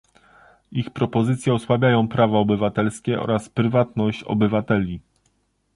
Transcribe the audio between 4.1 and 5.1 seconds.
obywateli